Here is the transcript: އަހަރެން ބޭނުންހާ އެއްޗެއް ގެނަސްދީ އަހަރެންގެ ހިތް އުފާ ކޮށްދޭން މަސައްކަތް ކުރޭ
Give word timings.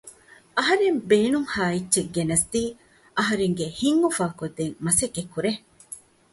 އަހަރެން 0.57 0.99
ބޭނުންހާ 1.09 1.63
އެއްޗެއް 1.73 2.11
ގެނަސްދީ 2.15 2.63
އަހަރެންގެ 3.17 3.65
ހިތް 3.79 4.01
އުފާ 4.03 4.25
ކޮށްދޭން 4.39 4.75
މަސައްކަތް 4.85 5.31
ކުރޭ 5.33 5.51